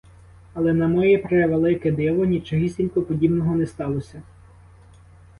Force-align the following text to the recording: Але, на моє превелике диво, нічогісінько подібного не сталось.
Але, 0.53 0.73
на 0.73 0.87
моє 0.87 1.17
превелике 1.17 1.91
диво, 1.91 2.25
нічогісінько 2.25 3.01
подібного 3.01 3.55
не 3.55 3.67
сталось. 3.67 4.15